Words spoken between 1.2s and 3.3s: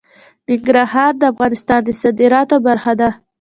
افغانستان د صادراتو برخه ده.